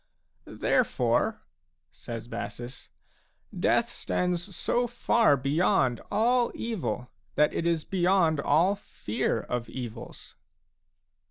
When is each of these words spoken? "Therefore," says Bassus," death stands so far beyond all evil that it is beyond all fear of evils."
"Therefore," 0.45 1.43
says 1.91 2.27
Bassus," 2.27 2.89
death 3.69 3.91
stands 3.91 4.55
so 4.55 4.87
far 4.87 5.37
beyond 5.37 6.01
all 6.09 6.51
evil 6.55 7.11
that 7.35 7.53
it 7.53 7.67
is 7.67 7.85
beyond 7.85 8.39
all 8.39 8.73
fear 8.75 9.41
of 9.41 9.69
evils." 9.69 10.35